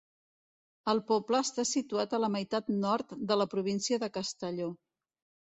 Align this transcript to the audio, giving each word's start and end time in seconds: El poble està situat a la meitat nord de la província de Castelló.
El 0.93 1.01
poble 1.11 1.41
està 1.47 1.65
situat 1.71 2.15
a 2.15 2.21
la 2.23 2.31
meitat 2.37 2.73
nord 2.79 3.15
de 3.33 3.39
la 3.43 3.49
província 3.53 4.01
de 4.07 4.11
Castelló. 4.19 4.73